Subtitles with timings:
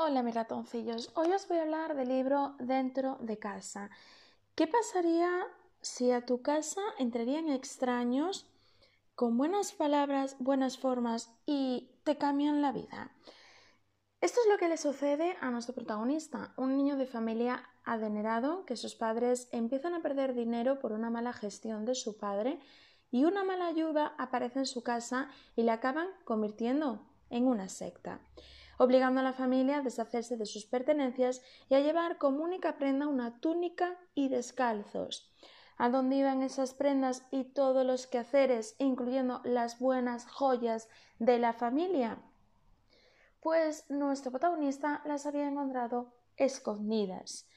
[0.00, 3.90] Hola mis ratoncillos, hoy os voy a hablar del libro Dentro de casa.
[4.54, 5.28] ¿Qué pasaría
[5.80, 8.46] si a tu casa entrarían extraños
[9.16, 13.10] con buenas palabras, buenas formas y te cambian la vida?
[14.20, 18.76] Esto es lo que le sucede a nuestro protagonista, un niño de familia adenerado que
[18.76, 22.60] sus padres empiezan a perder dinero por una mala gestión de su padre
[23.10, 28.20] y una mala ayuda aparece en su casa y le acaban convirtiendo en una secta
[28.78, 33.06] obligando a la familia a deshacerse de sus pertenencias y a llevar como única prenda
[33.06, 35.30] una túnica y descalzos.
[35.76, 40.88] ¿A dónde iban esas prendas y todos los quehaceres, incluyendo las buenas joyas
[41.18, 42.18] de la familia?
[43.40, 47.48] Pues nuestro protagonista las había encontrado escondidas.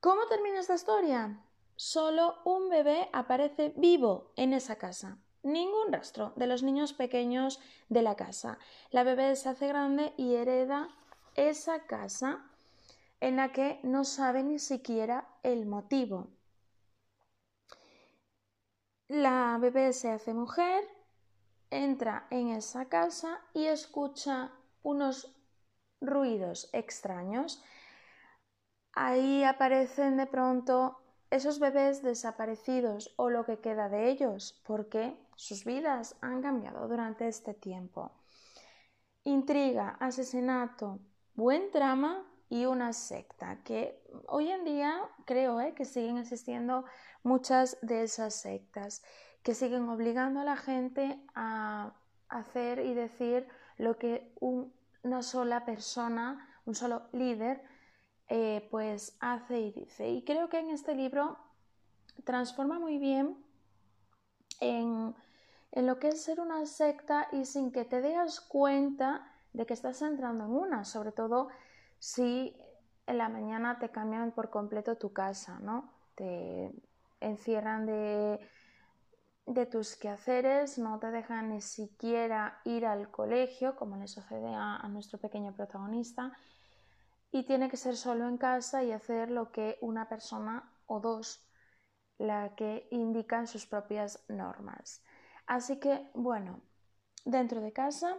[0.00, 1.40] ¿Cómo termina esta historia?
[1.76, 8.02] Solo un bebé aparece vivo en esa casa ningún rastro de los niños pequeños de
[8.02, 8.58] la casa.
[8.90, 10.88] La bebé se hace grande y hereda
[11.36, 12.44] esa casa
[13.20, 16.28] en la que no sabe ni siquiera el motivo.
[19.08, 20.82] La bebé se hace mujer,
[21.70, 24.50] entra en esa casa y escucha
[24.82, 25.34] unos
[26.00, 27.62] ruidos extraños.
[28.92, 35.64] Ahí aparecen de pronto esos bebés desaparecidos o lo que queda de ellos, porque sus
[35.64, 38.12] vidas han cambiado durante este tiempo.
[39.24, 41.00] Intriga, asesinato,
[41.34, 46.84] buen trama y una secta, que hoy en día creo eh, que siguen existiendo
[47.22, 49.02] muchas de esas sectas,
[49.42, 51.94] que siguen obligando a la gente a
[52.28, 57.62] hacer y decir lo que una sola persona, un solo líder,
[58.28, 60.08] eh, pues hace y dice.
[60.08, 61.38] Y creo que en este libro
[62.24, 63.36] transforma muy bien
[64.60, 65.14] en,
[65.72, 69.74] en lo que es ser una secta y sin que te des cuenta de que
[69.74, 71.48] estás entrando en una, sobre todo
[71.98, 72.56] si
[73.06, 75.92] en la mañana te cambian por completo tu casa, ¿no?
[76.14, 76.72] Te
[77.20, 78.40] encierran de,
[79.46, 84.86] de tus quehaceres, no te dejan ni siquiera ir al colegio, como le sucede a
[84.88, 86.32] nuestro pequeño protagonista,
[87.34, 91.44] y tiene que ser solo en casa y hacer lo que una persona o dos
[92.16, 95.02] la que indican sus propias normas.
[95.44, 96.60] Así que, bueno,
[97.24, 98.16] dentro de casa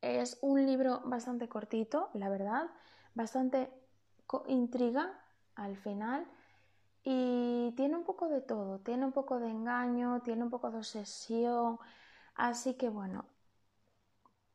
[0.00, 2.70] es un libro bastante cortito, la verdad,
[3.14, 3.70] bastante
[4.46, 5.22] intriga
[5.54, 6.26] al final
[7.02, 10.78] y tiene un poco de todo, tiene un poco de engaño, tiene un poco de
[10.78, 11.78] obsesión,
[12.36, 13.26] así que bueno,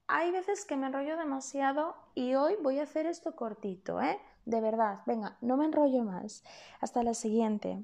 [0.08, 4.20] hay veces que me enrollo demasiado y hoy voy a hacer esto cortito, ¿eh?
[4.46, 6.44] De verdad, venga, no me enrollo más.
[6.80, 7.84] Hasta la siguiente.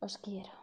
[0.00, 0.61] Os quiero.